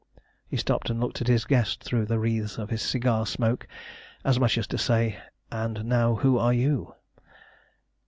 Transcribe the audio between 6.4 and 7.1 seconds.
you?"